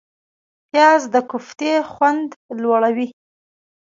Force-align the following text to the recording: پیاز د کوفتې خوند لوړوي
پیاز 0.71 1.01
د 1.13 1.15
کوفتې 1.29 1.71
خوند 1.91 2.27
لوړوي 2.61 3.07